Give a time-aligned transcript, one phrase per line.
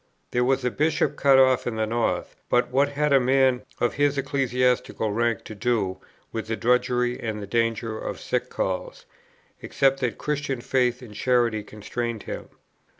[0.31, 3.93] There was a bishop cut off in the North; but what had a man of
[3.93, 5.99] his ecclesiastical rank to do
[6.31, 9.05] with the drudgery and danger of sick calls,
[9.61, 12.49] except that Christian faith and charity constrained him?